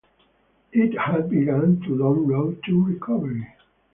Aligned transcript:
It 0.73 0.97
had 0.97 1.29
begun 1.29 1.79
the 1.81 1.89
long 1.89 2.25
road 2.25 2.63
to 2.63 2.83
recovery. 2.85 3.45